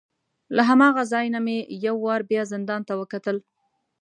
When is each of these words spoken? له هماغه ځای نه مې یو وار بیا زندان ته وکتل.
له 0.55 0.61
هماغه 0.69 1.03
ځای 1.11 1.25
نه 1.35 1.39
مې 1.45 1.57
یو 1.85 1.95
وار 2.05 2.21
بیا 2.29 2.43
زندان 2.53 2.81
ته 2.87 2.93
وکتل. 3.01 3.37